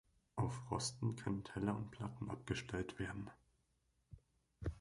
Auf 0.35 0.71
Rosten 0.71 1.15
können 1.15 1.43
Teller 1.43 1.77
und 1.77 1.91
Platten 1.91 2.31
abgestellt 2.31 2.97
werden. 2.97 3.29